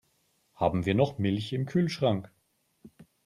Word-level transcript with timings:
Haben 0.55 0.87
wir 0.87 0.95
noch 0.95 1.19
Milch 1.19 1.53
im 1.53 1.67
Kühlschrank? 1.67 2.31